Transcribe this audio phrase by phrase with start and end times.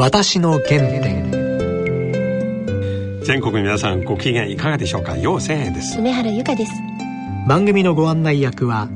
[0.00, 1.28] 私の原点。
[3.24, 5.16] 全国皆さんご機嫌いかがでしょうか？
[5.16, 5.98] 陽千円です。
[5.98, 6.72] 梅原由香です。
[7.48, 8.88] 番組のご案内役は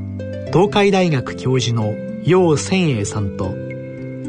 [0.52, 1.92] 東海大学教授の
[2.22, 3.50] 陽千栄さんと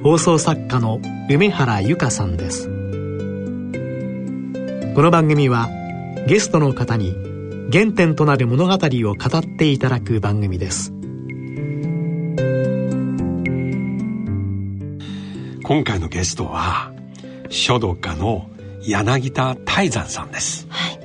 [0.01, 0.99] 放送作家の
[1.29, 2.65] 梅原由香さんです。
[4.95, 5.69] この番組は
[6.27, 7.13] ゲストの方に
[7.71, 8.77] 原点となる物語を
[9.13, 10.91] 語っていただく番組です
[15.73, 16.91] 今回のゲストは
[17.49, 18.47] 書道家の
[18.83, 20.67] 柳田泰山さんです。
[20.69, 20.99] はい。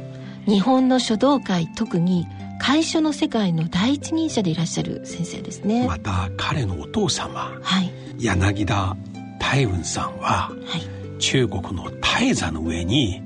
[0.44, 2.26] 日本の書道界特に
[2.60, 5.86] 楷書の世界の第一人者でいらっしゃる先生ですね。
[5.86, 7.90] また彼のお父様はい。
[8.18, 8.94] 柳田
[9.40, 11.18] 大雲さんははい。
[11.18, 13.22] 中国の大座の上に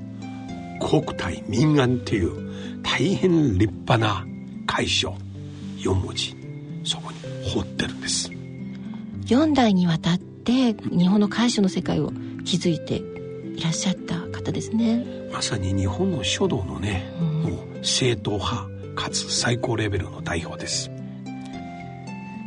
[0.79, 4.25] 国体民安っていう大変立派な
[4.65, 5.17] 楷書
[5.79, 6.37] 4文字
[6.85, 8.31] そこに彫ってるんです。
[9.25, 12.11] 4代にわたって日本の楷書の世界を
[12.43, 12.95] 築いて
[13.55, 15.05] いらっしゃった方ですね。
[15.31, 20.91] まさに日本の書道のね、もう正統派かつ最高レベルの代表です。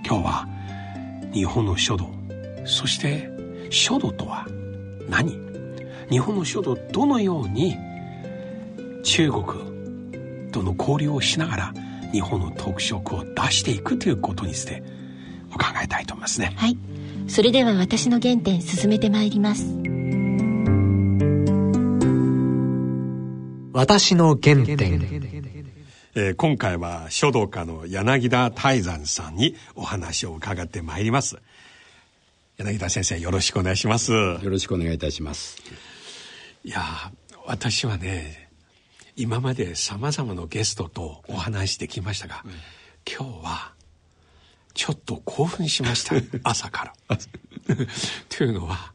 [0.06, 0.48] 今日は
[1.32, 2.08] 日本の書道
[2.64, 3.28] そして
[3.70, 4.46] 書道とは
[5.08, 5.36] 何？
[6.10, 7.76] 日本の書道どのように
[9.02, 9.44] 中国
[10.52, 11.74] との交流をしながら
[12.12, 14.82] 日本の特色を出していくということにして
[15.52, 16.52] お考えたいと思いますね。
[16.56, 16.76] はい
[17.28, 19.64] それでは私の原点進めてまいります。
[23.72, 24.76] 私の原点。
[26.14, 31.36] えー今回は書道家の柳田泰山さんにお話を伺ってまいります。
[32.56, 34.12] 柳田先生よろしくお願いします。
[34.12, 35.58] よろしくお願いいたします。
[36.64, 37.10] いやー
[37.46, 38.48] 私はね
[39.14, 42.42] 今までさまざまなゲストとお話してきましたが、
[43.06, 43.75] 今日は
[44.76, 46.14] ちょっと興奮しました。
[46.44, 47.18] 朝から。
[48.28, 48.92] というのは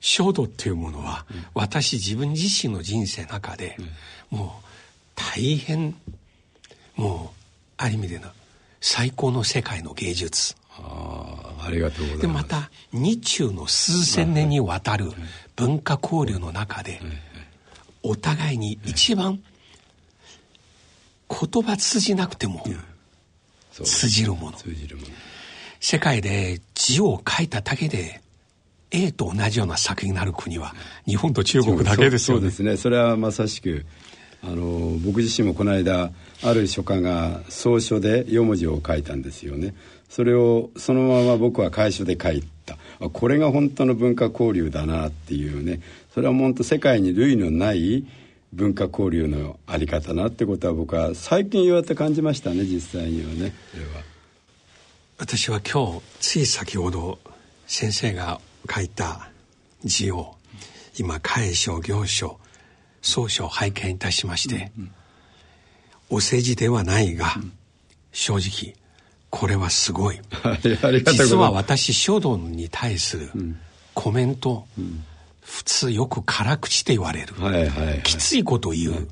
[0.00, 3.76] 書道っていうものは、私自分自身の人生の中で、
[4.30, 4.66] もう
[5.14, 5.94] 大変
[6.96, 7.38] もう
[7.76, 8.28] ある意味での
[8.80, 10.56] 最高の世界の芸術。
[10.70, 12.20] ああ、ありがとうございます。
[12.22, 15.12] でまた日中の数千年にわたる
[15.54, 17.00] 文化交流の中で
[18.02, 19.42] お互いに一番
[21.28, 22.74] 言葉通じなくてもそう
[23.84, 25.08] 通じるもの通じるもの。
[25.80, 28.20] 世界で字を書いただけで
[28.90, 30.74] A と同じような作品になる国は
[31.06, 32.76] 日本と中国だけですよねそうですね。
[32.76, 33.86] それはまさしく、
[34.42, 36.10] あの、僕自身もこの間、
[36.42, 39.74] ある書家が草書で4文字を書いたんですよね。
[40.08, 42.76] それをそのまま僕は楷書で書いた。
[43.00, 45.80] あこれが本当の文化交流だなっていうね。
[46.14, 48.04] それは本当世界に類のない
[48.52, 53.52] 文化交流のあり方なってことは僕は最近言われて感じましたね、実際にはね。
[55.18, 57.18] 私は今日つい先ほど
[57.66, 59.28] 先生が書いた
[59.84, 60.34] 字を
[60.98, 62.40] 今楷書行書
[63.02, 64.72] 草書を拝見いたしまして、
[66.08, 67.36] お世辞ではないが、
[68.12, 68.74] 正直
[69.30, 70.20] これはすごい。
[71.06, 73.30] 実は私書道に対する
[73.94, 74.66] コメント、
[75.40, 78.02] 普通よく辛口って言われる、はいはいはい。
[78.02, 79.08] きついことを言う、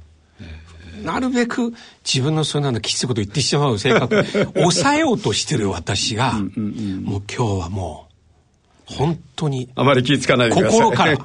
[1.03, 1.73] なるべく
[2.05, 4.25] 自分のそういうようなきついことを言ってしまう性格。
[4.55, 8.09] 抑えようとしてる私がもう今日はも
[8.91, 10.71] う本当にあまり気ぃつかないでくだ。
[10.71, 11.19] 心から。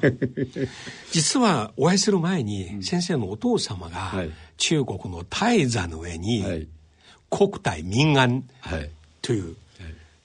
[1.12, 4.32] 実はお会いする前に先生のお父様がはい。
[4.58, 6.68] 中国の大座の上にはい。
[7.30, 8.90] 国体民安はい。
[9.22, 9.56] という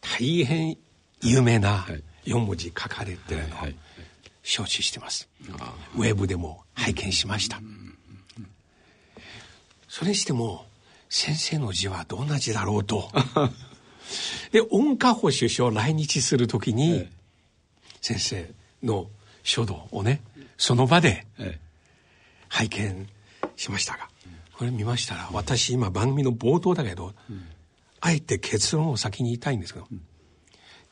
[0.01, 0.77] 大変
[1.23, 2.03] 有名なはい。
[2.27, 3.57] 4文字書かれてるの
[4.49, 5.29] 承知してます。
[5.95, 7.61] ウェブでも拝見しました。
[9.89, 10.65] それにしても
[11.11, 13.11] 先生の字はどんな字だろうと。
[14.51, 17.19] で、温家宝首相来日するときに、ええ
[18.01, 18.51] 先生
[18.83, 19.11] の
[19.43, 20.23] 書道をね、
[20.57, 21.61] その場でえ
[22.49, 23.09] 拝見
[23.57, 24.09] しましたが、
[24.57, 27.15] これ見ましたら、私今番組の冒頭だけど、
[28.01, 29.89] あえて結論を先に言いたいんですけど、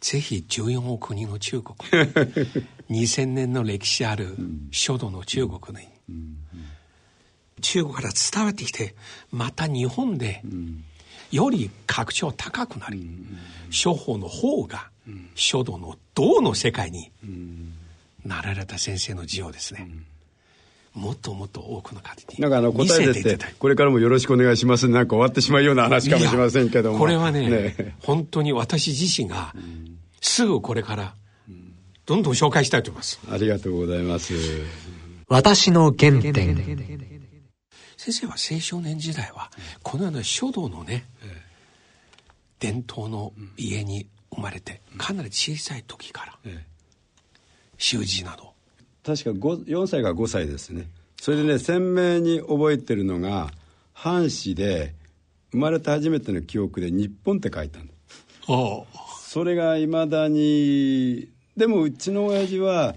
[0.00, 1.76] ぜひ14億人の中国、
[2.90, 4.36] 2000年の歴史ある
[4.70, 5.88] 書道の中国に、
[7.60, 8.94] 中国から伝わってきて、
[9.30, 10.42] また日本で、
[11.30, 13.08] より格調高くなり、
[13.70, 14.90] 書法の方が、
[15.34, 17.10] 書道の道の世界に
[18.24, 19.88] なられた先生の字をですね、
[20.96, 24.88] もっともっと多くの方になんかあの見答えてこれからもよろしくお願いします。
[24.88, 26.98] なんか終わってしまうような話かもしれませんけども。
[26.98, 27.96] これはねね。
[28.00, 29.54] 本当に私自身が
[30.22, 31.14] すぐこれから
[32.06, 33.20] どんどん紹介したいと思います。
[33.30, 34.32] ありがとうございます。
[35.28, 36.32] 私の原点。
[37.96, 39.50] 先生は青少年時代は
[39.82, 41.06] このような書道のね
[42.60, 46.64] 伝統の家に生まれてかなり小さい時からえ
[47.78, 48.54] 習字など。
[49.04, 50.88] 確か4歳か5歳ですね。
[51.20, 53.50] それでね鮮明に覚えてるのが
[53.92, 54.94] 藩士で
[55.50, 57.90] 生まれて初めての記憶で「日本」って書いたん
[59.20, 62.94] それがいまだにでもうちの親父は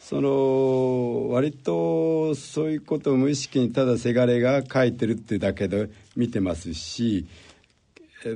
[0.00, 7.26] その割とそういうことを無意識にただせがれが書いてるってだけで見てますし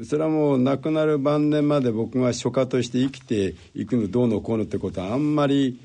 [0.09, 5.79] それはもう亡くなる晩年まで僕が書家として生きていくのどうのこうのってことはあんまり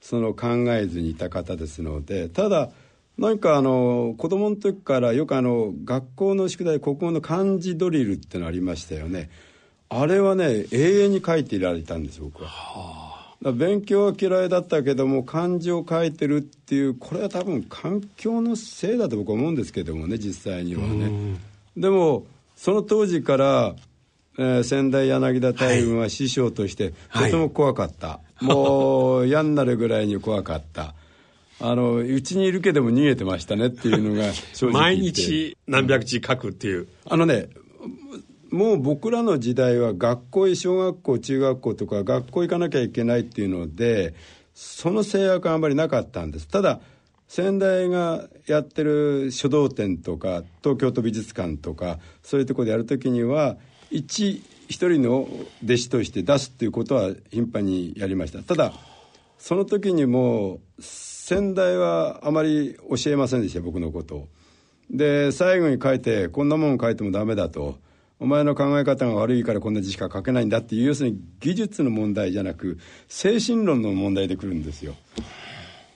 [0.00, 2.70] その考えずにいた方ですのでただ
[3.18, 9.30] 何かあの子供の時からよくあの学校の宿題国語の漢字ドリルってのありましたよね
[9.88, 12.48] あれはね永遠に書いていられたんです僕は。
[12.48, 13.11] はあ、
[13.50, 21.38] 勉強は嫌いだったけども漢字を書いてるっていうこれは多分環境のせいだと僕は思うんですけどもね実際にはね。
[21.76, 22.24] でも
[22.54, 23.74] その当時から
[24.38, 30.94] えー、仙台柳田大軍は師匠としてとても怖かった、はい、もう嫌になるぐらいに怖かった。
[31.60, 37.50] あのうちにいるけども逃げてましたねっていうのが正直毎日何百字書くっていう、あのね
[38.52, 44.14] もう僕らの時代は学校へ小学校中学校とか学校行かなきゃいけないっていうので
[44.54, 46.46] その制約はあんまりなかったんです。
[46.48, 46.80] ただ
[47.28, 53.56] 先代がやってる書道展とか東京都美術館とかそういうところでやるときには
[53.90, 55.26] 一一人の
[55.64, 58.42] 弟子として出すっていうことは頻繁にやりました。
[58.42, 58.74] ただ
[59.38, 64.28] その時にも先代はあまり教えませんでした僕のことを。
[64.90, 67.78] で最後に書いてこんなもん書いてもダメだと。
[68.22, 72.78] お前の考え方が悪いからこんな字しか書けないんだっていう要するに技術の問題じゃなく
[73.08, 74.94] 精神論の問題でくるんですよ。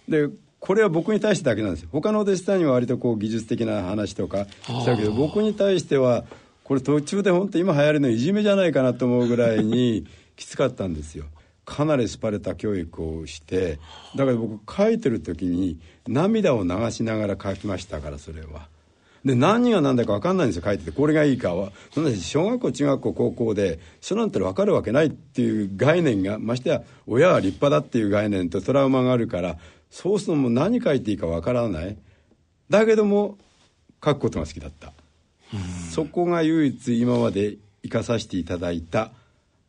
[0.08, 0.28] で
[0.58, 6.25] これは僕に対してだけなんです他の弟子さんには割とこう技術的な話とかしたけど僕に対しては
[6.64, 11.26] これ途中で本当今流行るのいじめじゃないかなと思うぐらいに きつかったんですよ。
[11.64, 13.78] かなりスパルタ教育をして
[14.17, 15.78] だから僕書いてる時に
[16.08, 18.69] 涙を流しながら書きましたからそれは。
[19.26, 21.73] で何が何だか分かんないんですよ書いててこれがいいかは。
[21.93, 29.58] そんな小学校中学校高校で書なんて分かるわけないっていう概念がましてや親は立派だっていう概念とトラウマがあるから
[29.90, 31.96] そうするともう何書いていいか分からない。
[32.70, 33.37] だけども
[34.05, 34.93] 書くことが好きだった。
[35.93, 39.11] そこが唯一今まで生かさせていただいた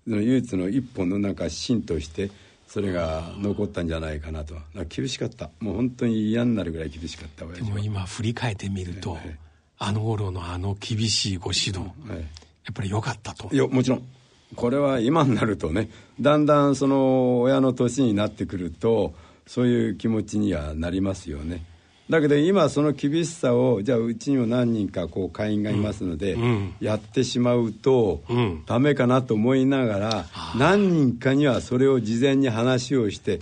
[0.06, 2.30] 唯一の一本のなんか芯として
[2.68, 4.54] それが残ったんじゃないかなと。
[4.88, 5.50] 厳しかった。
[5.59, 9.38] もう本当に嫌になるぐらい厳しかったでも今振り返ってみると、はい、
[9.79, 12.24] あの頃のあの厳しいご指導、はい、や
[12.71, 13.53] っぱり良かったと。
[13.53, 14.07] いやもちろん。
[14.56, 15.89] これは今になるとね
[16.21, 19.13] だんだんその親の年になってくると
[19.45, 21.65] そういう気持ちにはなりますよね
[22.09, 26.38] だけど今その厳しさをじゃあうちにも何人かこう会員がいますので、
[26.80, 28.21] やってしまうと、
[28.65, 30.25] ダメかなと思いながら、
[30.57, 33.42] 何人かにはそれを事前に話をして、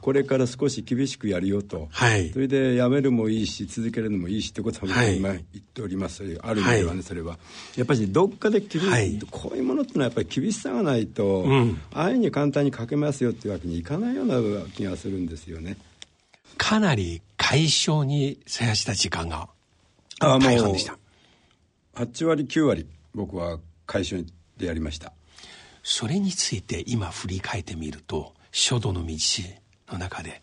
[0.00, 1.88] これから少し厳しくやるよと、
[2.32, 7.38] それでやめるもいいし続けるのもいいしってことは今言っております、ある意味ではねそれは。
[7.76, 11.46] やっぱりどっかで厳しい、こういうものってのはやっぱり厳しさがないと、
[11.92, 14.36] 安易に簡単に書けますよっていうわけにいかないような
[14.74, 15.76] 気がするんですよね。
[16.58, 19.48] かなり解消に費やした時間が
[20.20, 20.98] 大半でした。
[21.94, 24.22] 8割9割僕は解消
[24.58, 25.12] でやりました。
[25.82, 29.16] それについて今振り返ってみると書道の道
[29.90, 30.42] の中で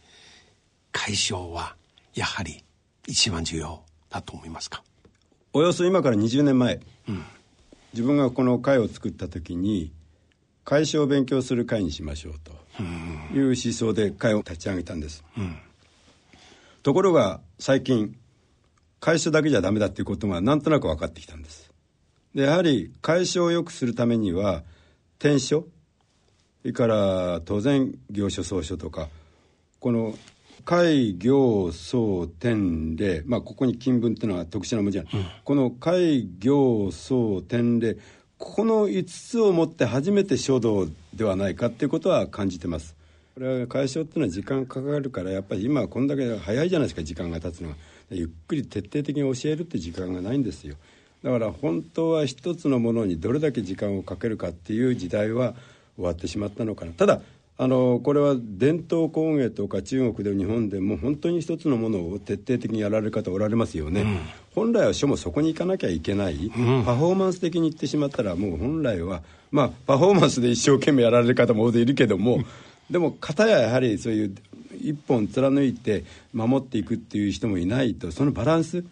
[0.92, 1.76] 解消は
[2.16, 2.64] やはり
[3.06, 4.84] 一番重要だと思いますか？
[5.54, 7.24] およそ今から20年前、うん、
[7.94, 9.92] 自分がこの会を作った時に
[10.64, 12.52] 解消を勉強する会にしましょうと
[13.34, 15.60] いう思想で会を立ち上げたんです、うん
[16.85, 18.15] ところが最近
[18.99, 21.71] 会社だけじゃダメだっていうことがなんとなく分かってきたんです。
[22.35, 24.61] でやはり会社を良くするためには
[25.18, 25.68] 転書そ
[26.65, 29.09] れから当然行書草書とか
[29.80, 30.13] この
[30.63, 37.97] 会行総典礼まあここに金文っていうのは特殊な文字な、うん、この会行総典礼
[38.37, 42.94] この5つをもって初めて書道ではないかっていうことは感じてます
[43.35, 47.75] これは解消っていうのは時間かかるからやっぱり今はこんだけ早いじゃないですか時間が経つのが
[48.09, 50.75] ゆっくり徹底的に教えるって時間がないんですよ。
[51.21, 55.54] だから本当は一つのものにどれだけ時間をかけるかっていう時代は
[55.97, 56.94] 終わってしまったのかな。
[56.94, 57.23] ただ
[57.57, 64.19] あのこれは伝統工芸とか中国で日本でも本当に一つのものを徹底的にやられる方おられますよね、うん、
[64.54, 72.39] 本来は書もそこに行かなきゃいけない、うん、パフォーマンス的に言ってしまったらもう本来はまあパフォーマンスで一生懸命やられる方も大勢いるけども
[72.89, 74.35] でも片ややはりそういう
[74.80, 78.83] 一本貫いて守っていくっていう人もいないとそのバランス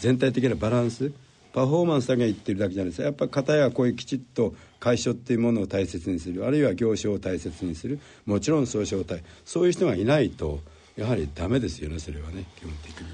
[0.00, 1.12] 全体的なバランス
[1.52, 3.02] パフォーマンスだけ言ってるだけじゃないです。
[3.02, 6.46] やっぱ片やこういうきちっと会所っていうものを大切にする。
[6.46, 7.98] あるいは行商を大切にする。
[8.24, 9.22] もちろん総称体。
[9.44, 10.60] そういう人がいないと
[10.96, 13.06] やはりダメですよねそれはね基本的に。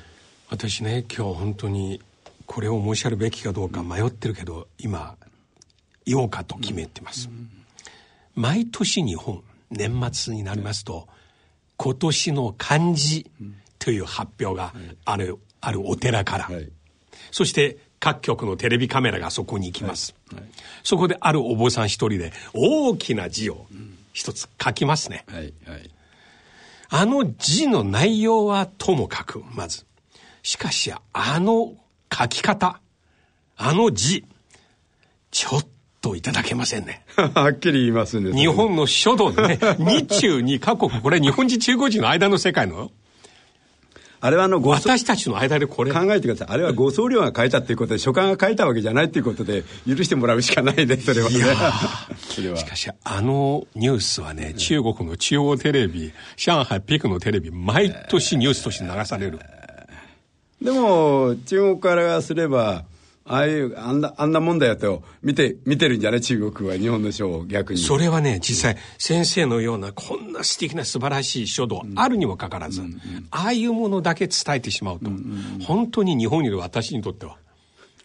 [0.50, 2.00] 私ね今日本当に
[2.44, 5.16] これを申し上げるべきかどうか迷ってるけど今
[6.04, 7.28] 言おうかと決めてます、
[8.37, 11.08] 毎年日本年末になりますと、
[11.76, 13.30] 今年の漢字
[13.78, 16.70] という発表がある,、あるお寺から、はい、
[17.30, 20.14] そして各局のテレビカメラがそこに行きます、
[20.82, 23.66] そこであるお坊さん一人で大きな字を
[24.12, 25.25] 一つ書きますね、
[26.88, 29.85] あの字の内容はともかくまず。
[30.42, 31.75] しかしあの
[32.12, 32.80] 書き方。
[33.56, 34.25] あの字。
[35.32, 35.66] ちょっ
[36.00, 37.05] といただけませんね。
[37.17, 38.33] はっきり言いますね。
[38.33, 42.91] 日本の書道ね、 日中2カ国、これ日本人中国人の間の世界の。
[44.19, 45.93] あれはあの私たちの間でこれ。
[45.93, 46.55] 考えてください。
[46.55, 51.37] あれはご僧侶が書いたっていうことで書簡が書いたわけじゃないっていうことで許してもらうしかないねそれはね。
[52.29, 52.57] それは。
[52.57, 59.38] しかしあのニュースはね中国の中央テレビ上海ピクのテレビ毎年ニュースとして流される、
[60.62, 62.85] でも中国からすれば
[63.28, 66.21] ああいう、あんな、あんなもんだよと、見て、見てるんじゃない？
[66.21, 67.80] 中国は日本の書を逆に。
[67.80, 73.00] それはね、実際、先生のような、こんな素敵な素晴らしい書道あるにもかかわらず、うんうん、
[73.33, 77.37] ああいうものだけ伝えてしまうと、うんうん、本当に日本にいる私にとっては、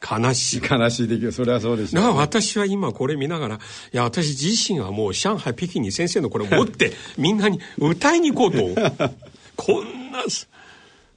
[0.02, 0.62] 悲しい。
[0.68, 3.60] 悲しい出来それはそうですよ、ね、だから私は今これ見ながら、い
[3.92, 9.14] や、私自身はもう上海、北京に先生のこれを持って、 みんなに歌いに行こうと。
[9.56, 10.24] こんな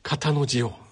[0.03, 0.84] 型の字を。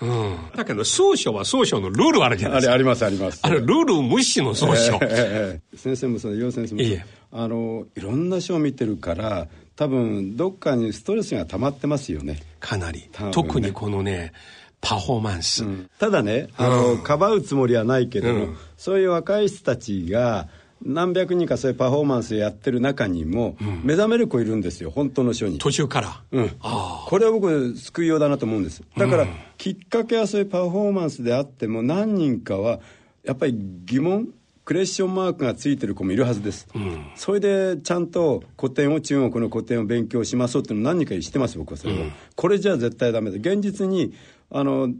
[0.00, 0.36] うん。
[0.54, 2.72] だけど、総書は総書のルールあるじゃないですか。
[2.72, 3.40] あれ、あります、あります。
[3.42, 4.98] あれ、ルール無視の総書。
[5.02, 6.88] えー、先生もそう、楊先生もそう。
[6.88, 7.00] い
[7.32, 12.40] あの、いろんな書を見てるから、多分、どっかにストレスが溜まってますよね。
[12.60, 13.00] かなり。
[13.00, 14.32] ね、特にこのね、
[14.80, 15.64] パフォーマンス。
[15.64, 20.48] うん、ただね、あの、うん、かばうつもりはないけども、うん、そういう若い人たちが、
[20.84, 25.58] 何百人かそういうパフォーマンスやってる中にも、目覚める子いるんですよ本当の書に。
[25.58, 26.22] 途中から。
[26.32, 26.50] うん。
[26.60, 28.82] これは僕救いようだなと思うんです。
[28.96, 29.26] だから、
[29.58, 32.80] きっかけはそういうパフォーマンスであっても何人かは
[33.24, 34.28] やっぱり疑問
[34.66, 43.36] クレッションマークがついてる子もいるはずです、うん、それでちゃんと古典を中国の古典を勉強しますっていうのを何人かしてます僕はそれは、うん、これじゃ絶対ダメだ。
[43.36, 44.12] 現実に
[44.50, 44.90] あの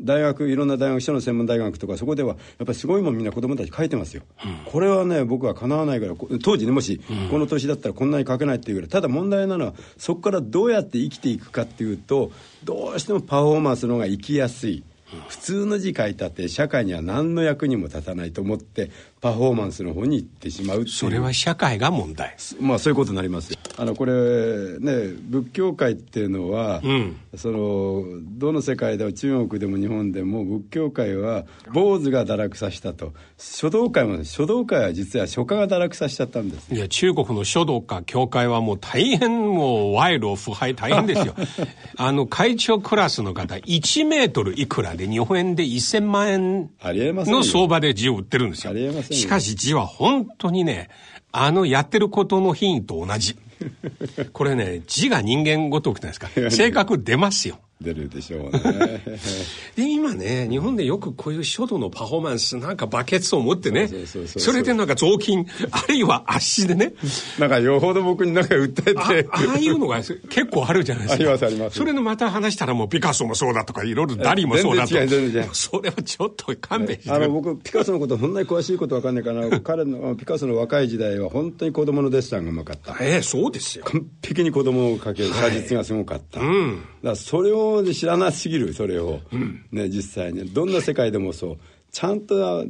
[0.00, 8.90] 大学いろんな大学書の専門大学とかそこではやっぱりすごいもんみんな子供たち書いてますよ、うん、これはね僕はかなわないから当時ねもしこの年だったらこんなに書けないっていうぐらい。
[8.90, 12.32] ただ問題なのはそこからどうやって生きていくかっていうと
[12.64, 14.82] どうしてもパフォーマンスの方が生きやすい。
[15.28, 22.36] 普通の字書いたって社会には何の役にも立たないと思ってパフォーマンスの方に行ってしまうそれは社会が問題。
[22.60, 28.04] まあそういうことになりますあのこれね仏教界っていうのは、うん、その
[28.38, 33.12] どの世界でも中国でも日本でも仏教界は坊主が堕落させたと。
[33.38, 36.74] 書道界も書道界は実は書家が堕落させちゃったんです。
[36.74, 41.34] いや中国の書道家教会はもう大変もう賄賂腐敗大変ですよ。
[41.96, 48.72] あの会長クラスの方1メートルいくらで日本円で1000万円の相場で字を売ってるんですよ。
[49.10, 50.88] しかし字は本当にね、
[51.32, 53.36] あのやってることの品位と同じ。
[54.32, 56.28] これね、字が人間ごとくないですか？
[56.50, 57.58] 性格出ますよ。
[57.80, 59.02] 出るでしょうね。
[59.74, 63.88] で今ね日本でよくこういう書道のパフォーマンスなんかバケツを持ってね
[64.26, 66.92] それでなんか雑巾あるいは足でね。
[67.38, 69.28] なんかよほど僕になんか訴えて。
[69.30, 69.96] ああいうのが
[70.28, 71.22] 結構あるじゃないですか。
[71.22, 71.78] ありますあります。
[71.78, 74.94] それのまた話したらもうピカソもそうだとかいろいろダリもそうだと。
[74.94, 82.96] 全然違うそれはちょっと勘弁してあの僕ピカソのことそんなに詳しいことわかんないかな彼のピカソの若い時代は本当に子供のデッサンがうまかった。
[83.00, 83.84] ええそうですよ。
[83.86, 90.52] 完璧に子供を描ける写実がすごかった、はい、うん、だそれを知らなすぎるそれを、うん、ね実際に。
[90.52, 91.58] どんな世界でもそう。
[91.92, 92.64] ちゃんと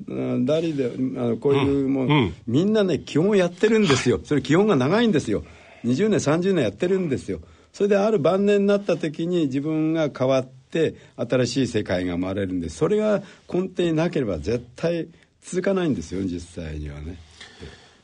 [0.44, 4.20] ダリであのこういうもう、うん、みんなね基本をやってるんですよ。
[4.24, 5.44] それ基本が長いんですよ。
[5.84, 7.40] 20年30年やってるんですよ。
[7.72, 15.08] それである晩年になった時に自分が変わって新しい世界が生まれるんでそれが根底になければ絶対
[15.40, 17.16] 続かないんですよ実際にはね。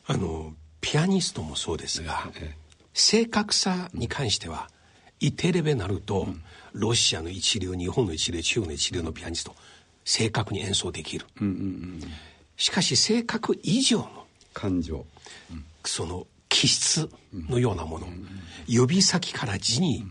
[0.06, 2.30] あのピアニストもそうですが、
[2.94, 4.68] 正確さに関しては
[5.20, 6.42] 一定レベルになると、うん
[6.76, 9.54] ロシアの一流日本の一流中国の一流のピアニスト
[10.04, 12.00] 正確に演奏できる、うんうんうん、
[12.56, 15.06] しかし正確以上の感情、
[15.50, 18.12] うん、その気質のようなもの、うん。
[18.12, 18.28] うん、
[18.66, 20.04] 指先から字に、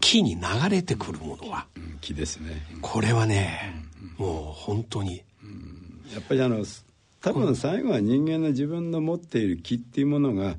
[0.00, 2.62] 木に流れてくるものは、うん、木ですね。
[2.82, 3.74] これはね、
[4.18, 5.22] もう本当に、
[6.12, 6.64] やっぱりあの
[7.20, 10.56] 多分最後は人間の自分の持っている気っていうものが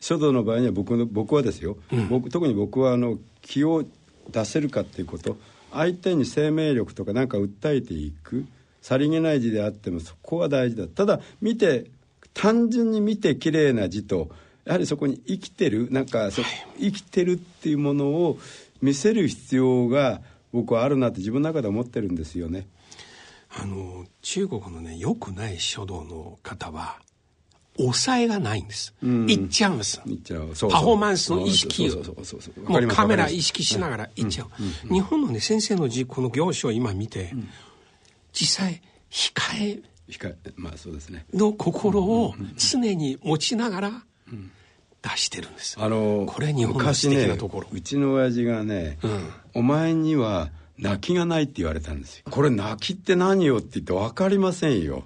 [0.00, 1.76] 書道の場合には僕の僕はですよ、
[2.08, 3.84] 僕特に僕はあの気を
[4.30, 5.36] 出せるかっていうこと。
[5.72, 8.46] 相手に生命力とか何か訴えていく。
[8.80, 10.86] さりげない字であってもそこは大事だ。
[10.86, 11.90] ただ見て
[12.32, 14.30] 単純に見て綺麗な字と
[14.64, 16.42] やはりそこに生きてるなんかそ、
[16.78, 18.38] 生きてるっていうものを
[18.80, 20.20] 見せる必要が
[20.52, 22.68] 僕はあるなって自分の中で思ってるんですよね。
[23.50, 26.98] あの中国のね良くない書道の方は
[27.78, 28.94] 抑えがないんです。
[29.06, 29.30] ん。
[29.30, 29.98] いっちゃうんです。
[29.98, 31.96] パフォーマンスの意識を。
[32.68, 34.92] もうカメラ意識しながらいっちゃう。
[34.92, 37.32] 日本のね先生の字この行書を今見て、
[38.32, 41.26] 実際控え控えまあそうですね。
[41.32, 44.02] の心を常に持ちながら
[45.02, 45.76] 出してるんです。
[45.78, 47.68] あのこれ日本の素敵なところ。
[47.70, 49.30] 昔ねうちの親父がね、うん。
[49.54, 52.24] お前には泣きがないって言われたんですよ。
[52.30, 55.04] これ泣きって何よって言って分かりませんよ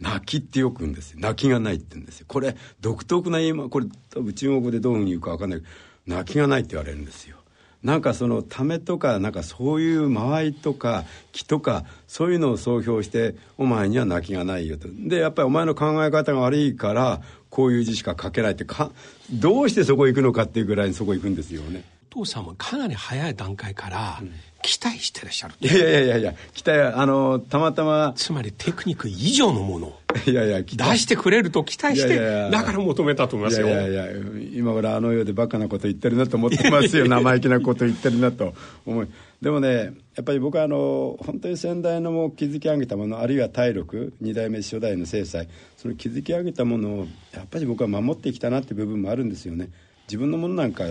[0.00, 1.20] 泣きってよく言うんですよ。
[1.20, 2.26] 泣きがないって言うんですよ。
[2.28, 7.36] これ独特な言い回これ多分中国語でどういうふうに言うか分かんないけど泣きがないって言われるんですよ。
[7.82, 14.88] なんかそのためとかなんかそういう間合いとか気とかそういうのを総評してお前には泣きがないよと。
[14.90, 18.90] でやっぱりお前の考え方が悪いからこういう字しか書けないってか
[19.30, 21.84] どうしてそこ行くのかっていうぐらいにそこ行くんですよね。
[22.10, 24.22] お父さんはかなり早い段階から
[24.66, 25.54] 期待してらっしゃる。
[25.60, 29.86] いやいやいやいや期待はあのたまたまつまりテクニック以上のもの。
[29.86, 32.44] をいやいや出してくれると期待しいやいやいや。
[32.46, 33.68] てだから求めたと思いますよ。
[33.68, 34.22] いやいやいや
[34.54, 37.06] 今頃あの世でバカなこと言ってるなと思ってますよ。
[37.08, 38.54] 生意気なこと言ってるなと
[38.84, 39.06] 思い
[39.40, 45.44] でもねやっぱり僕はあの本当に先代のもう築き上げたものあるいは体力二代目初代の正妻
[45.76, 49.68] その築き上げたものをやっぱり僕は守ってきたなっていう部分もあるんですよね。
[50.08, 50.84] 自分のものなんか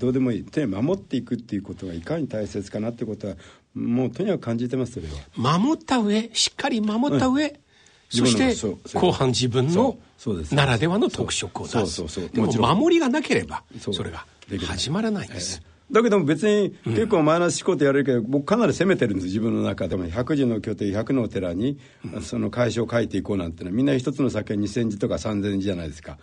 [0.00, 0.44] どうでもいい。
[0.44, 3.34] とにかく守っていくっていうことがいかに大切かなってことは
[3.74, 5.58] もうとにかく感じてますそれは。
[5.58, 7.60] 守った上しっかり守った上、
[8.08, 9.02] そして自分のそうそう。
[9.02, 10.54] 後半自分のそうそうです。
[10.54, 11.74] ならではの特色を出す。
[11.74, 12.28] そうそうそう。
[12.30, 14.26] でも守りがなければそれが
[14.66, 20.08] 始まらないんです、だけども別に結構マイナス思考ってやれるけど、僕かなり攻めてるんです自分の中でも。
[20.08, 21.78] 百字の拠点百のお寺に、
[22.22, 26.18] その会所を書いていこうなんてのはみんな一つの酒2,000字とか3,000字じゃないですか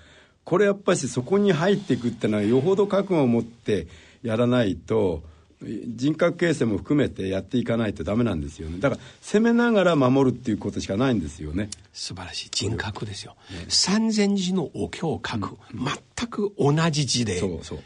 [0.47, 3.87] これやっぱしそこに入っていくってのはよほど覚悟を持って
[4.23, 5.21] やらないと
[5.61, 8.79] 人格形成も含めてやっていかないとダメなんですよね。
[8.79, 11.69] だから攻めながら守るっていうことしかないんですよね。
[11.91, 12.49] 素晴らしい。
[12.51, 13.35] 人格ですよ、
[13.67, 15.57] 三千字のお経を書く、
[16.15, 17.79] 全く同じ字でそうそう。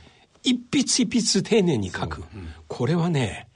[0.43, 2.21] 一筆一筆丁寧に書く、
[2.67, 3.47] これはね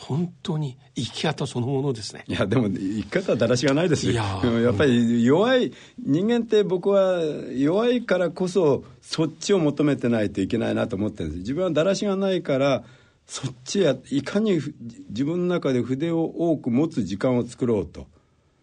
[0.00, 2.24] 本当に生き方そのものですね。
[2.26, 4.12] いやでも生き方はだらしがないですよ。
[4.12, 4.70] いや。
[4.70, 7.20] っぱり弱い人間って僕は
[7.54, 11.38] 弱いからこそそっちを求めてないといけないなと思ってるんです。
[11.40, 12.82] 自分はだらしがないから
[13.26, 14.74] そっちやいかにふ
[15.10, 18.06] 自分の中で筆を多く持つ時間を作ろうと。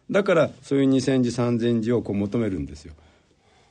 [0.09, 2.93] だからそういう2,000字3,000字をこう求めるんですよ。
[2.93, 2.99] だ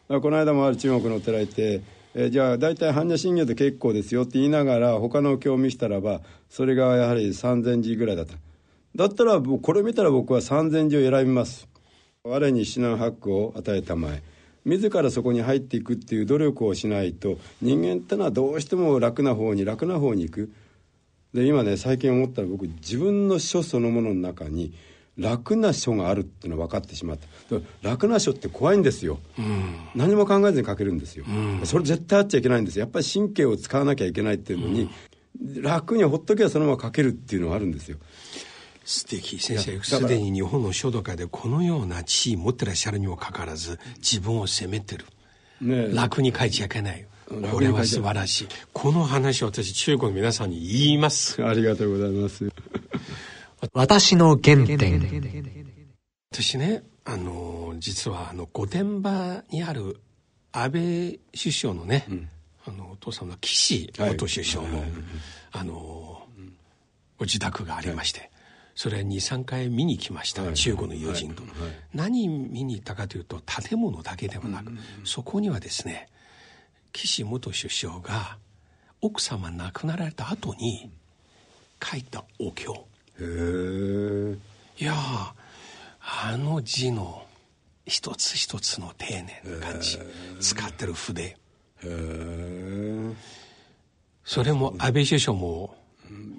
[0.08, 1.82] からこの間もある中国のお寺行って、
[2.18, 8.36] えーじゃあ大体般若心経で結構ですよって言いながら他のお経を見したらばそれがやはり3,000字ぐらいだった。
[8.96, 11.68] だったらこれ見たら僕は3,000字を選びます。
[12.24, 14.22] 我に指南八句を与えたまえ。
[14.64, 20.52] 自らそこに入っていくっていう努力をしないと人間ってのはどうしても楽な方に楽な方に行く。
[21.34, 24.72] で今ね最近思ったら僕自分の書そのものの中に
[25.18, 27.58] 楽な書があるっていうのが分かってしまった。
[27.58, 29.18] で楽な書って怖いんですよ、
[29.94, 31.24] 何も考えずに書けるんですよ、
[31.64, 32.80] それ絶対あっちゃいけないんですよ。
[32.80, 34.90] やっぱり神経を使わなきゃいけないっていうのに、
[35.60, 37.98] 楽にほっとけばそのまま書けるっていうのがあるんですよ。
[38.84, 39.38] 素敵。
[39.40, 45.06] 先生すでに日本の書道家でこのような地位持ってらっしゃるにもかかわらず自分を責めてる。
[45.60, 45.94] ねえ。
[45.94, 47.04] 楽に書いちゃいけない。
[47.50, 48.48] これは素晴らしい。
[48.72, 51.44] この話を私中国の皆さんに言います。
[51.44, 52.48] ありがとうございます
[53.76, 55.02] 私の原点。
[56.32, 60.00] 私ねあの実はあの御殿場にある
[60.50, 62.06] 安倍首相のね、
[62.66, 64.82] あのお父さんの岸元首相の、
[65.52, 66.26] あの
[67.18, 68.30] ご自宅がありまして、
[68.74, 71.42] それ23回見に来ました、中国の友人と、
[71.92, 74.72] 何見に行ったかというと建物だけではなく、
[75.04, 76.08] そこにはですね
[76.94, 78.38] 岸元首相が
[79.02, 80.90] 奥様亡くなられた後に
[81.84, 82.85] 書いたお経
[83.20, 84.36] へえ
[84.78, 85.32] いやー
[86.00, 87.24] あの字の
[87.86, 89.98] 一つ一つの丁寧な感じ。
[90.40, 91.22] 使ってる筆。
[91.22, 91.36] へ
[91.84, 93.12] え
[94.24, 95.76] それも安倍首相も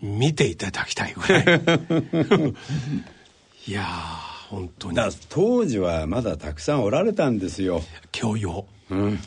[0.01, 1.43] 見ていただきたいぐらい。
[3.67, 4.97] いやー本当に。
[5.29, 7.81] 当時はまだたくさんおられたんですよ。
[8.11, 9.17] 教養、もう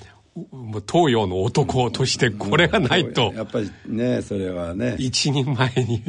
[0.91, 3.33] 東洋の男としてこれがないと。
[3.35, 4.97] やっぱりねそれはね。
[4.99, 6.03] 一人前に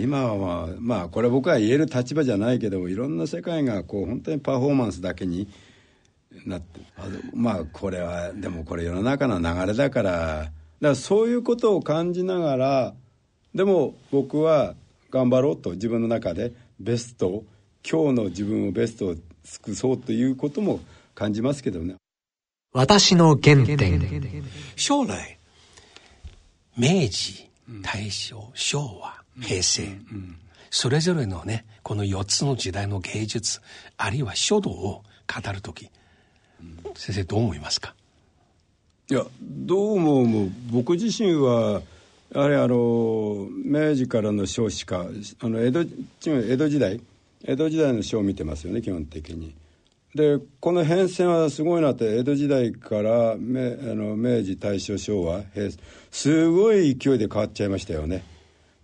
[0.00, 5.48] 今はまあまあこれ僕は言える立場じゃないけどもいろんな世界がこう本当にパフォーマンスだけに
[6.46, 6.80] なって。
[7.32, 10.50] まあこれはでもこれ世の中の流れだからだか
[10.80, 12.94] らそういうことを感じながら
[13.54, 14.74] でも僕は
[15.10, 17.44] 頑張ろうと自分の中でベストを
[17.88, 19.22] 今日の自分をベストを尽
[19.62, 20.80] くそうということも
[21.14, 21.94] 感じますけどね
[22.74, 24.44] 私の原点。
[24.74, 25.38] 将来
[26.76, 27.48] 明治
[27.82, 29.82] 大正昭和平成、
[30.70, 33.60] それぞれのねこの4つの時代の芸術
[33.96, 35.88] あるいは書道を語る時、
[36.96, 37.94] 先生どう思いますか？
[39.08, 41.82] いやどうももう僕自身は
[42.34, 45.06] やはりあの明治からの少子化
[45.40, 45.84] あの江戸
[46.26, 47.00] 江戸時代
[47.44, 49.54] 江戸時代の書を見てますよね基本的に。
[50.14, 55.70] でこの変遷はすごいなって江戸時代から明あの明治大正昭和平
[56.12, 58.24] すごい勢いで変わっちゃいましたよね。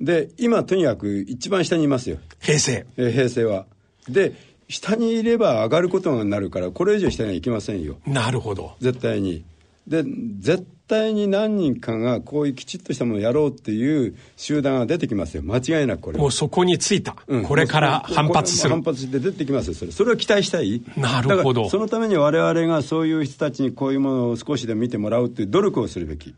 [0.00, 2.18] で今とにかく一番下にいますよ。
[2.40, 2.84] 平成。
[2.96, 3.66] え平成は。
[4.08, 4.34] で
[4.68, 7.98] 下にいれば上がることになるからこれ以上下にはいきませんよ。
[8.06, 8.74] なるほど。
[8.80, 9.44] 絶対に。
[9.86, 10.02] で
[10.40, 15.42] 絶対に何人かがこういうきちっとしたものをやろうっていう集団が出てきますよ。
[15.42, 18.70] 間違いなくこれもうそこについた、うん、これから反発する。
[18.70, 19.92] 反発して出てきますよそれ。
[19.92, 20.82] それを期待したい。
[20.96, 21.70] なるほど。
[21.70, 26.34] そのために我々がそういう人たちにこういうものを少しでも見てもらうっていう努力をするべき。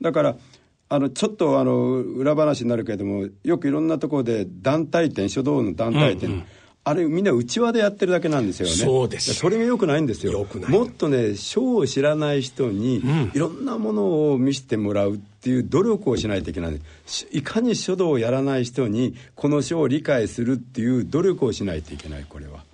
[0.00, 0.36] だから
[0.88, 6.44] あのちょっとあの裏話になるけれどもよくいろんなところで団体展書道の団体展、うんうん
[6.90, 8.74] あれみんな内輪でやってるだけなんですよね。
[8.74, 9.32] そうです。
[9.34, 10.46] それがよくないんですよ。
[10.68, 13.00] もっとね書を知らない人に、
[13.32, 16.80] いろんなものを見せてもらうっていう努力をしないといけない。
[17.30, 22.64] いかに書道をやらない人にこの書を理解するっていう努力をしないといけないこれは。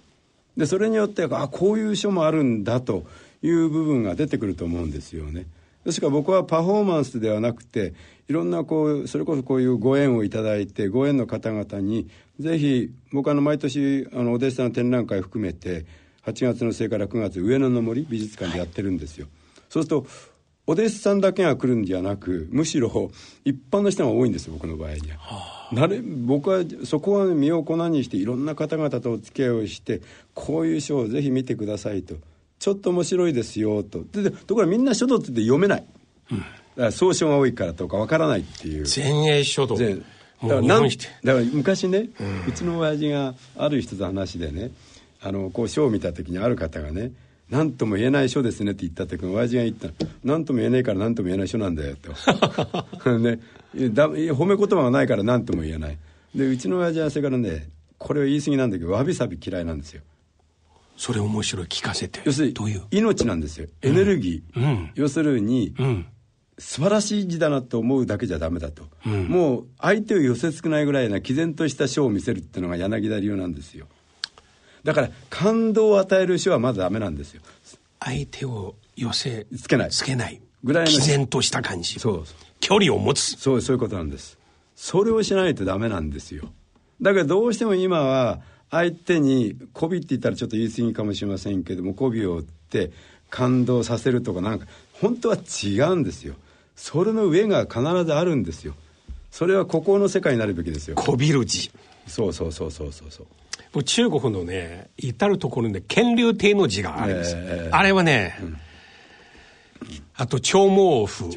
[0.57, 3.05] でそれによってあこういう書もあるんだと
[3.42, 5.44] いう部分が出てくると思うんですよね。
[5.85, 7.92] ですから僕はパフォーマンスではなくて
[8.29, 15.87] いろんなこうそれこそこういうご縁をいただいてご縁の方々にぜひ僕あの毎年あのお弟子さんの展覧会含めて
[16.27, 20.07] 8月の末から9月上野の森美術館でやってるんですよ、はい、そうすると
[20.68, 23.12] お弟子さんだけが来るんじゃなくむしろ
[23.44, 25.18] 一般の人が多いんです僕の場合には。
[25.18, 30.03] はあ、なれ僕はそこは身を粉にしていろんな方々とお付き合いをして
[30.35, 32.16] こういう書をぜひ見てくださいと。
[32.59, 34.03] ちょっと面白いですよと。
[34.12, 35.85] でところがみんな書道って読めない、
[36.33, 36.38] うん。
[36.38, 36.46] か
[36.77, 38.87] ら草書が多いからとかわからないっていう。
[38.94, 39.77] 前衛書道
[40.42, 44.70] だからなんだから昔ね、うん、うちの親父がある人と話でね
[45.22, 47.12] あのこう書を見た時にある方がね
[47.49, 49.88] 「何とも言えない書ですね」って言った時に親父が言った
[50.25, 51.96] 「何とも言えないから何とも言えない書なんだよ」
[53.03, 53.40] と ね。
[53.92, 55.99] だ褒め言葉がないから何とも言えない。
[56.35, 57.68] でうちの親父はそれからね
[57.99, 60.03] これは言い過ぎなんだけどわびさび嫌いなんですよ。
[60.96, 62.20] それ面白い聞かせて。
[62.25, 63.68] 要するに命なんですよ。
[63.83, 66.07] エネルギー、うん、要するに、うん
[66.59, 73.87] 素晴らしい字だなと思うだけじゃダメだと、うん、もう相手を寄せつくないぐらいな毅然とした書を見せるっていうのが柳田流なんですよ。
[74.85, 77.42] だから感動を与える書はまずダメなんですよ。
[78.01, 79.90] 相手を寄せつけない。
[79.90, 80.40] つけない。
[80.64, 81.99] ぐらいの毅然とした感じ。
[81.99, 82.25] そう
[82.61, 83.37] 距離を持つ。
[83.38, 84.38] そうそういうことなんです。
[84.77, 86.49] それをしないとダメなんですよ。
[87.03, 88.40] だからどうしても今は
[88.71, 92.90] 相手に媚びって言ったらちょっと言い過ぎかもしれませんけども媚びを打って
[93.31, 94.66] 感動させるとかなんか
[95.01, 96.35] 本当は違うんですよ
[96.77, 98.75] それの上が必ずあるんですよ。
[99.31, 100.95] それは孤高の世界になるべきですよ。
[100.95, 101.71] こびる字
[102.07, 103.25] そうそうそうそうそうそ
[103.75, 103.83] う。
[103.83, 108.57] 中国のね至る所で乾隆帝の字があるんです、えー、あれはね、うん、
[110.17, 111.31] あと長毛符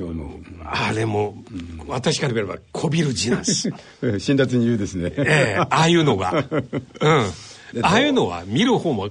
[0.63, 3.69] あれも、うん、私から見ればこびる字なんです。
[4.19, 5.12] 辛辣に言うですね。
[5.17, 6.45] ええー、ああいうのが。
[7.02, 7.84] うん。
[7.84, 9.10] ああいうのは見る方も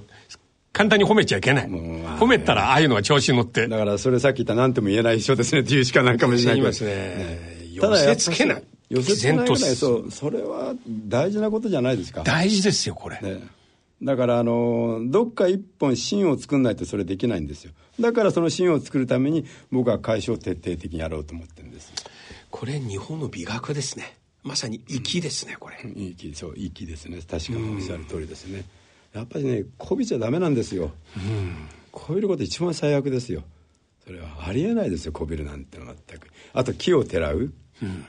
[0.71, 1.65] 簡単に褒めちゃいけない。
[1.67, 3.67] 褒めたらああいうのは調子に乗って。
[3.67, 6.61] だからそれさっき言った何とも言えない人ですねっていうしかないかもしれないけど。
[6.61, 7.59] 言いますね。
[7.73, 8.63] 寄せつけない。
[8.89, 12.23] 寄せつけないぐらいそうそれは大事なことじゃないですか。
[12.23, 13.19] 大事ですよこれ。
[13.21, 13.59] ね
[14.01, 21.91] だからあのどっか一本芯を作んないとそれできないんですよだからその芯を作るために僕は解消徹底的にやろうと思ってるんです
[22.49, 28.63] これ日本の美学ですねまさに粋ですねこれ粋そう粋ですね確かにおっしゃる通りですね、
[29.13, 31.55] やっぱりねこびちゃダメなんですよ、うん、
[31.91, 33.43] こびること一番最悪ですよ。
[34.05, 35.87] それはありえないですよこびるなんて全
[36.19, 36.27] く。
[36.53, 37.51] あと木をてらう、
[37.83, 38.05] うん、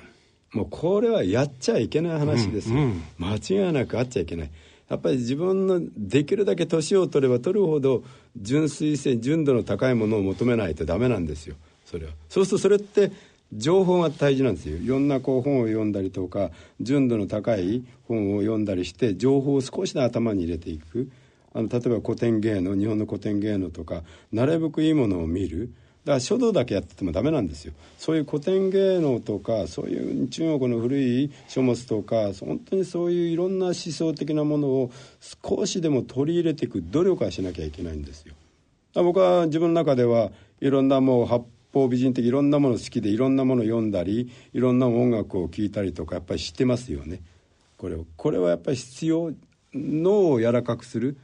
[0.53, 4.51] もうこれはやっちゃいけない話ですよ、うんうん、間違いなくあっちゃいけない。
[4.89, 8.03] やっぱり自分のできるだけ年を取れば取るほど
[8.37, 11.55] 純粋性純度の高いものを求めないとダメなんですよ。
[11.85, 12.13] それは。
[12.29, 13.13] そうするとそれって
[13.53, 14.77] 情報が大事なんですよ。
[14.77, 21.11] いろんなこう本を読んだりとか純度の高い本を読んだりして情報を少しで頭に入れていく。
[21.53, 25.73] あの例えば古典芸能日本の古典芸能とかなるべくいいものを見る。
[26.05, 27.75] だから書道だけやっててもダメなんですよ。
[27.99, 34.91] そういう古典芸能とかそういう中国の古い書物とか本当にそういういろんな思想的なものを
[35.45, 38.35] 少しでも取り入れていく努力はしなきゃいけないんですよ。
[38.95, 47.21] 僕は自分の中ではいろんなもう八方美人的いろんなもの好きでいろんなもの読んだりいろんな音楽を聴いたりとかやっぱり知ってますよね。
[47.77, 48.05] これを。
[48.17, 49.33] これはやっぱり必要。
[49.73, 51.17] 脳を柔らかくする。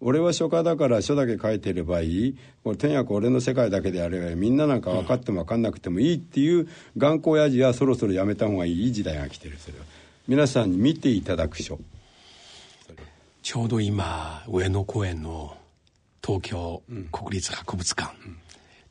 [0.00, 2.36] 俺は書家だから書だけ書いてればいい。
[2.62, 4.36] これ天役俺の世界だけでやればいい。
[4.36, 8.82] みんななんか分かっても分かんなくてもいいっていう頑固親父はそろそろやめた方がいい。
[8.84, 9.84] いい時代が来てるそれは。
[10.28, 11.78] 皆さんに見ていただく書。
[13.42, 15.56] ちょうど今上野公園の
[16.24, 18.14] 東京国立博物館、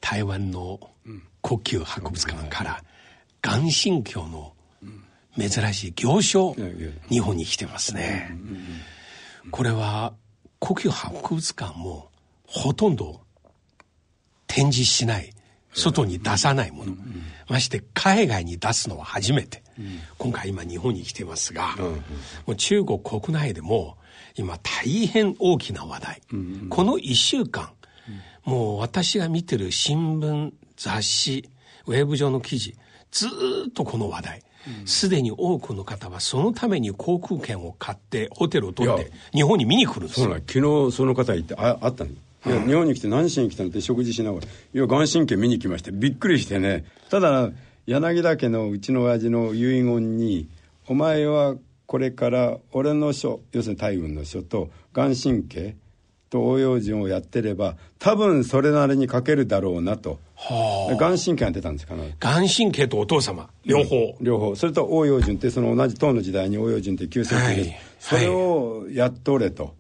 [0.04, 0.82] 台湾の
[1.42, 2.84] 国級博物館から
[3.42, 4.54] 眼神経の
[5.40, 6.54] 珍しい行書
[7.10, 8.38] 日本に来てますね、
[9.50, 10.14] これは
[10.60, 12.12] 国級博物館も
[12.46, 13.22] ほとんど
[14.46, 15.32] 展示しない
[15.72, 16.98] 外に出さないもの、
[17.48, 19.64] まして海外に出すのは初めて、
[20.18, 21.78] 今回今日本に来てますが、
[22.46, 23.98] もう中国国内でも
[24.36, 26.22] 今大変大きな話題、
[26.70, 27.72] この1週間、
[28.46, 31.50] もう私が見てる新聞雑誌
[31.88, 32.76] ウェブ上の記事
[33.12, 33.28] ず
[33.70, 34.44] っとこの話題。
[34.86, 40.34] すで、に多くの方はそのために航空券を買ってホテルを取って日本に見に来るんですよ。
[40.48, 42.12] 昨日その方言ってああったの。
[42.12, 46.86] いや、日本に来て何しに来たのって食事しながら「いや眼神経見に来ましてびっくりしてね。
[47.10, 47.52] ただ
[47.86, 50.48] 柳田家のうちの親父の遺言に
[50.88, 55.76] 「お前はこれから俺の書要するに大軍の書と眼神経
[56.34, 63.50] と応用順をやってれば多分それなりに書けるだろうなと、はあ、眼神経が出たんですか眼神経とお父様。
[63.64, 64.56] 両方、うん、両方。
[64.56, 67.64] それと応用順ってその同じ唐の時代に応用順って旧世紀で
[68.00, 69.74] す、はい、それをやっとれと、はい。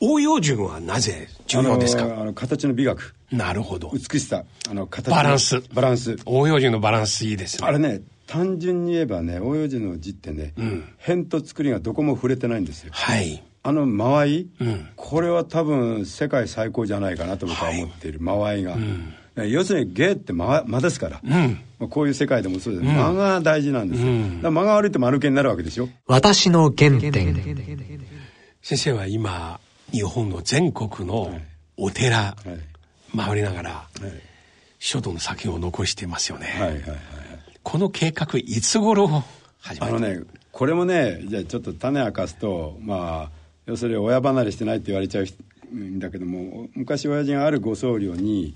[0.00, 2.04] 応用順はなぜ重要ですか？
[2.04, 3.16] あの形の美学。
[3.32, 3.90] なるほど。
[3.92, 4.44] 美しさ。
[4.70, 5.60] あの形バランス。
[5.74, 6.16] バランス。
[6.26, 7.66] 応用順のバランスいいですね。
[7.66, 12.90] あれね単純に言えばね応用順の字ってね、うん、辺と作りがどこも触れてないんですよ。
[12.92, 21.20] はいあの間合い、うん、これは多分世界最高じゃないかなと僕は思っている、はい、間合いが、うん、要するに芸って間間ですから、
[21.80, 27.34] うん、こういう世界でもそうです、間が大事なんですよ、間が悪いと丸毛になるわけでしょ私の原点。
[28.62, 29.58] 先生は今
[29.90, 31.36] 日本の全国の
[31.76, 32.36] お寺、
[33.16, 33.88] 回りながら、
[34.78, 36.82] 書道の作品を残していますよね、はいはいはい、
[37.64, 39.08] この計画いつ頃
[39.58, 39.96] 始まった？
[39.96, 40.20] あのね
[40.52, 48.54] これもねじゃあちょっと種明かすとまあ要するに親離れしてないって言われちゃうんだけども昔親父があるご僧侶に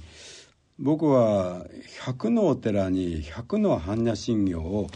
[0.79, 1.67] 僕は
[2.05, 4.89] 100のお寺に100の般若心経を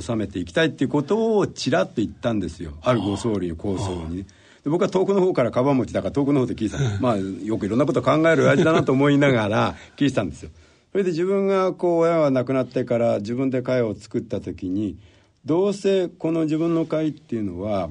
[0.00, 2.72] 収めていきたいっていうことをちらっと言ったんですよ。
[2.82, 4.18] あるご僧侶に構想に。
[4.18, 4.26] ね。
[4.64, 10.50] 僕は遠くの方からカバン持ちだから遠くの方で聞いてた、まあよくいろんなこと考える親父だなと思いながら 聞いてたんですよ。
[10.90, 14.96] それで自分がこう親が亡くなってから自分で会を作った時に
[15.44, 17.90] どうせこの自分の会っていうのは、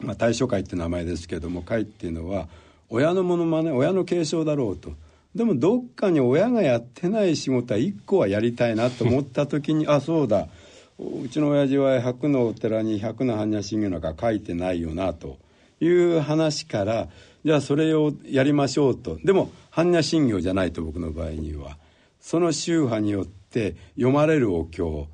[0.00, 2.48] まあ、大正会って名前ですけども会っていうのは
[2.88, 4.92] 親のものまね親の継承だろうと。
[5.34, 10.48] でもどっかに親がやってない仕事は一個はやりたいなと思った時に あそうだ。
[10.98, 15.38] うちの親父は100のお寺に100の般若心経なんか書いてないよなと
[15.80, 17.08] いう話から
[17.44, 19.18] じゃあそれをやりましょうと。
[19.24, 21.78] でも般若心経じゃないと僕の場合には。
[22.20, 25.08] その宗派によって読まれるお経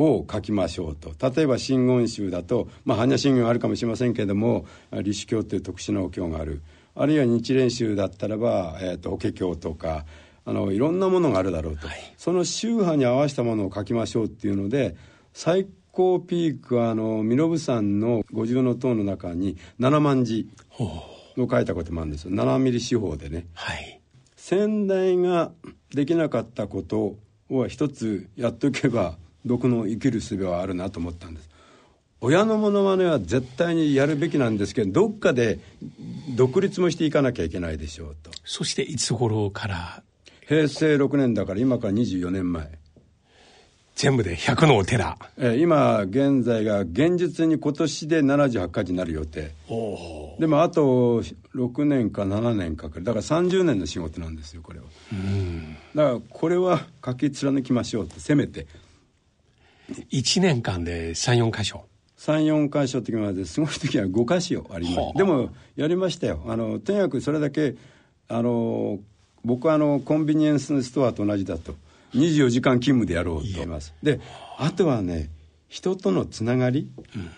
[0.00, 1.14] を書きましょうと。
[1.30, 6.62] 例えば真言宗だと、まあ、般若心経あるかもしれませんけれども李子経という特殊なお経がある。
[6.94, 10.04] あるいは日蓮宗だったらば、えーと、法華経とか
[10.44, 14.96] あのいろんなものがあるだろうと、はい、その宗派に合わせたものを書きましょうっていうので
[15.32, 22.30] 最高ピークはあの身延山の五重塔の中に7万字を書いたこともあるんですよ。
[22.32, 24.00] 7ミリ四方でね、はい、
[24.36, 25.52] 先代が
[25.94, 27.16] できなかったこと
[27.48, 31.48] を一つやっておけば僕の生きる術はあるなと思ったんです。
[32.22, 35.58] 親のものまねは絶対にやるべきなんですけどどっかで
[36.36, 38.30] 独立もしていかなきゃいけないでしょうと。
[38.44, 40.02] そしていつ頃から？
[40.46, 42.80] 平成6年だから今から24年前。
[43.94, 49.52] 全部で100のお寺、えー、今現在が現実に今年で78回になる予定。
[50.38, 51.22] でもあと
[51.54, 53.04] 6年か7年かかる。
[53.04, 54.86] だから30年の仕事なんですよこれは。
[55.94, 58.66] だからこれは書き貫きましょうってせめて
[60.10, 61.84] 1年間で34箇所。
[62.18, 65.16] 34箇所ってまですごい時は5箇所あります。
[65.16, 66.42] でもやりましたよ。
[66.46, 67.76] あのとにかくそれだけ
[68.28, 68.98] あの
[69.44, 71.74] 僕はあのコンビニエンスストアと同じだと。
[72.14, 73.94] 24時間勤務でやろうと思います。
[74.02, 74.20] で
[74.58, 75.30] あとはね
[75.68, 77.30] 人とのつながり、うん、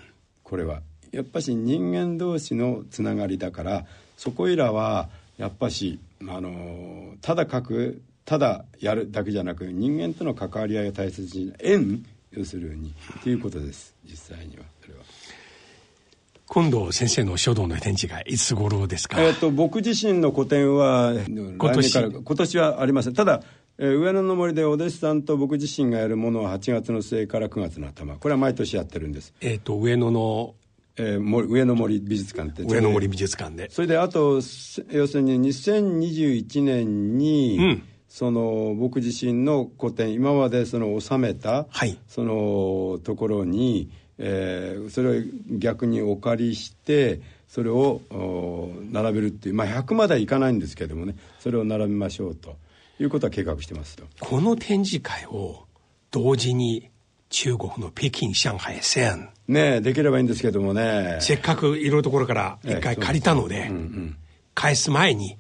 [0.43, 0.81] これは。
[1.13, 3.85] やっぱし人間同士のつながりだから
[4.17, 12.93] そこいらはやっぱしあのただ書くただやるだけじゃなく人間との関わり合いを大切に縁要するに
[13.23, 13.95] ということです。
[14.05, 14.65] 実際には。
[14.81, 15.01] それは。
[16.47, 21.93] 今度先生の書道の展示がいつ頃ですか、えーと、僕自身の個展は今年。
[21.93, 23.15] から今年はありません。
[23.15, 23.43] ただ
[23.79, 28.17] えー、上野の森でお弟子さんと僕自身がやるものは8月の末から9月の頭。
[28.17, 29.33] これは毎年やってるんです。
[29.41, 30.55] えっ、ー、と上野の
[30.95, 32.63] えー、森上野森美術館って。
[32.65, 33.71] 上野森美術館で。
[33.71, 34.83] それであと要す
[35.15, 37.83] るに2021年に、うん
[38.13, 48.03] その僕自身の古典今までその収めた、はい、そのところに、えー、それを逆にお借りしてそれを
[48.91, 52.57] 並べるっていうまあ100まではいかないんですけどもねそれを並べましょうと
[53.01, 54.05] いうことは計画してますと。
[54.21, 55.65] この展示会を
[56.11, 56.91] 同時に
[57.31, 61.17] 中国の北京上海線ねできればいいんですけどもね。
[61.21, 64.17] せっかくいろいろなところから一回借りたので、うんうん、
[64.63, 65.37] 返す前に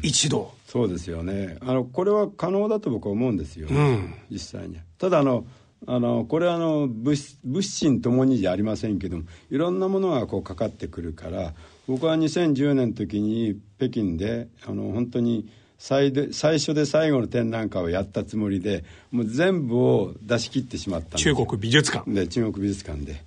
[0.00, 1.58] 一度、そうですよね。
[1.60, 4.78] あのこれは可能だと僕は思うんですよ、うん、実際に。
[4.96, 5.44] ただあの
[5.86, 11.52] あのこれはあの物物心ともにじゃありませんけどもいろんなものがこうかかってくるから
[11.86, 22.10] 僕は2010年の時に北京であの本当に最で最初で最後の展覧会をやったつもりでもう全部を出し切ってしまった中国美術館。
[22.10, 23.22] で中国美術館で。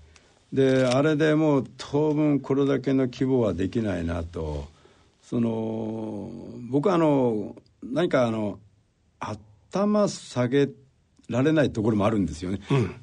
[0.52, 4.74] であれでもう当分これだけの規模はできないなと
[5.30, 6.30] その
[6.70, 8.60] 僕はあの何かあの
[9.20, 10.70] 頭下げ
[11.30, 12.60] られないところもあるんですよね、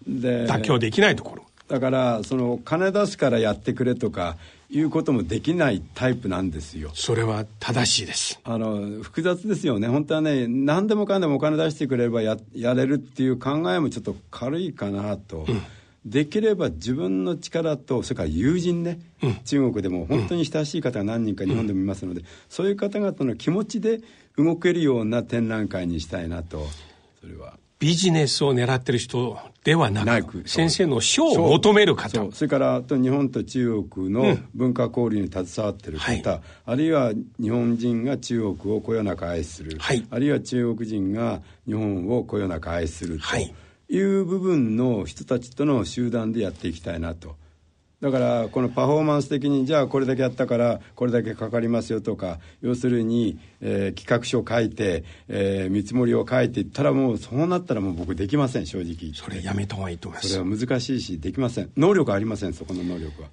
[0.07, 1.43] うん、で妥協できないところ。
[1.69, 4.37] だからその金出すからやってくれとか
[4.69, 6.91] いうこともできないタイプなんですよ。
[6.95, 8.39] それは正しいです。
[8.45, 9.89] あの複雑ですよね。
[9.89, 15.63] 本当はね何でもかんでもお金出してくれればややれるっていう考えもちょっと軽いかなと、うん
[16.05, 24.01] できれば自分の力とそれから友人ね、うん、中国でも本当に親しい方が何人か日本でもいますので、うん、そういう方々の気持ちで
[24.37, 26.67] 動けるような展覧会にしたいなと。
[27.21, 27.55] それは。
[27.79, 32.31] ビジネスを狙ってる人ではなく先生の賞を求める方。
[32.31, 43.25] それからと日本と中国の文化交流に携わってる方、うんはい、あるいは日本人が中国をこよなく愛する、はい、あるいは中国人が日本をこよなく愛すると。
[43.25, 43.53] はい
[43.93, 47.37] いう部分の人たちとの集団でやっていきたいなと。
[48.01, 60.31] だからこのパフォーマンス的にじゃあこれだけやったからこれだけかかりますよとか要するに、えー、企画書を書いて、えー、見積もりを書いていったらもうそうなったらもう僕できません正直それやめた方がいいと思います。
[60.31, 61.71] それは難しいしできません。
[61.77, 63.29] 能力ありませんそこの能力は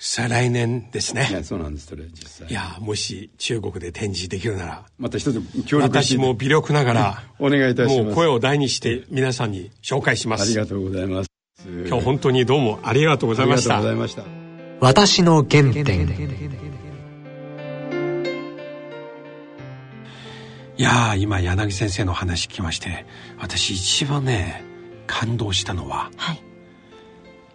[0.00, 1.28] 再来年ですね。
[1.40, 2.48] いそうなんです、それ、実際。
[2.48, 4.84] いや、もし中国で展示できるなら。
[4.96, 8.02] また一つ協力私も微力ながら、 お願いいたします。
[8.04, 10.44] もう声を大にして皆さんに紹介します。
[10.44, 11.30] ありがとうございます。
[11.66, 13.78] 今日本当にどうもありがとうございました。
[13.78, 14.86] ありがとうございました。
[14.86, 16.06] 私の原点。
[20.76, 23.04] いや今柳先生の話聞きまして、
[23.40, 24.62] 私一番ね、
[25.08, 26.42] 感動したのは、はい、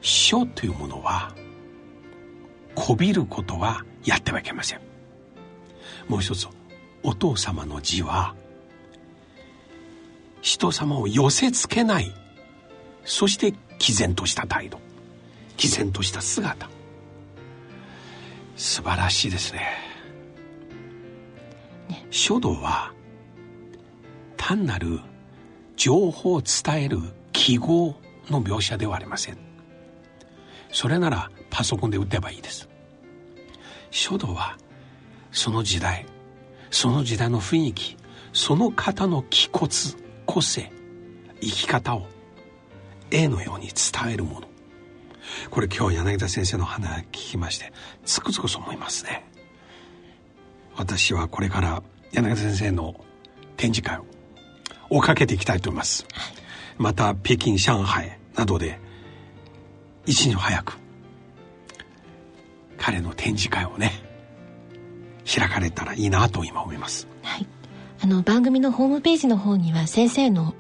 [0.02, 1.34] 書というものは、
[2.76, 4.82] こびることはやってはいけません。
[6.08, 6.48] もう一つ
[7.04, 8.36] お父様の字は
[10.42, 12.12] 人様を寄せつけない。
[13.06, 14.80] そして毅然とした態度。
[15.58, 16.70] 毅然とした姿。
[18.56, 19.62] 素晴らしいですね。
[21.90, 22.06] ね。
[22.12, 22.94] 書道は
[24.38, 25.00] 単なる
[25.76, 27.00] 情報を伝える
[27.32, 27.96] 記号
[28.30, 29.38] の描写ではありません。
[30.72, 32.68] それならパソコンで打てばいいです。
[33.92, 34.58] 書道は
[35.32, 36.08] その時代
[36.72, 37.96] その時代の雰囲気
[38.34, 39.70] その方の気骨
[40.26, 40.72] 個性
[41.40, 42.08] 生き方を
[43.12, 44.48] 絵のように伝えるもの。
[45.52, 47.72] これ今日柳田先生の話聞きまして
[48.04, 49.24] つくづくそう思いますね。
[50.76, 52.96] 私はこれから柳田先生の
[53.58, 54.06] 展示会を
[54.90, 56.08] 追っかけていきたいと思います。
[56.80, 58.80] また北京上海などで
[60.08, 60.83] 一日早く
[62.84, 63.94] 彼の展示会をね
[65.26, 67.08] 開かれたらいいなと今思います。
[67.22, 67.48] はい、
[68.02, 70.54] あの番組のホームページの方には先生の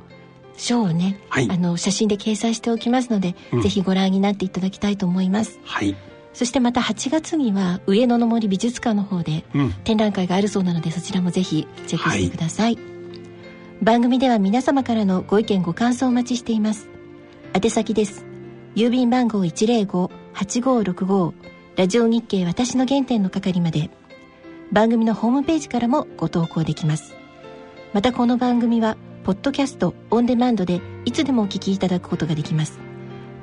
[0.55, 5.59] 書をね、はい、あの写真で掲載しておきますので、うん、ぜひご覧になっていただきたいと思います。
[5.65, 5.97] はい。
[6.33, 9.43] そしてまた8月には上野の森美術館の方で
[9.83, 12.83] 展覧会があるそうなので、そちらもぜひチェックしてください、はい、
[13.83, 16.87] 番組では皆様からのご意見ご感想をお待ちしています。
[17.53, 18.25] 宛先です。
[18.75, 21.33] 郵便番号105-8565
[21.75, 23.89] ラジオ日経私の原点の係まで
[24.71, 27.15] 番組のホームページからもご投稿できます。
[27.93, 32.79] またこの番組はポッドキャストオンデマンドでいつでもお聞きいただくことができます。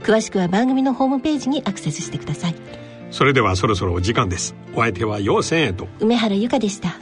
[0.03, 2.55] 詳しくは番組のホームページにアクセスしてください。
[3.11, 4.55] それではそろそろお時間です。
[4.77, 5.89] お相手は陽千へと。
[5.99, 7.01] 梅原由香でした